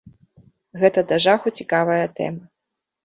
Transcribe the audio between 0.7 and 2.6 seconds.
Гэта да жаху цікавая тэма.